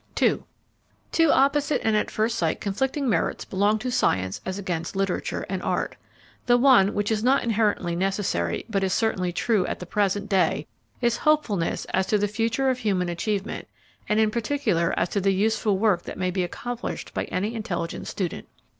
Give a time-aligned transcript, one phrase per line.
[0.19, 0.41] II
[1.11, 5.61] Two opposite and at first sight conflicting merits belong to science as against literature and
[5.61, 5.95] art.
[6.47, 10.65] The one, which is not inherently necessary, but is certainly true at the present day,
[11.01, 13.67] is hopefulness as to the future of human achievement,
[14.09, 18.07] and in particular as to the useful work that may be accomplished by any intelligent
[18.07, 18.47] student.